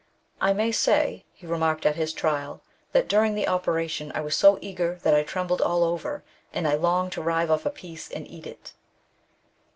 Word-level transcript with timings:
"I 0.41 0.51
may 0.53 0.71
say," 0.71 1.25
he 1.31 1.45
remarked 1.45 1.85
at 1.85 1.95
his 1.95 2.11
trial, 2.11 2.63
that 2.91 3.07
daring 3.07 3.35
the 3.35 3.47
operation 3.47 4.11
I 4.15 4.21
was 4.21 4.35
so 4.35 4.57
eager, 4.59 4.95
that 5.03 5.13
I 5.13 5.21
trembled 5.21 5.61
all 5.61 5.83
over, 5.83 6.23
and 6.51 6.67
I 6.67 6.73
longed 6.73 7.11
to 7.11 7.21
rive 7.21 7.51
off 7.51 7.67
a 7.67 7.69
piece 7.69 8.09
and 8.09 8.27
eat 8.27 8.47
it." 8.47 8.73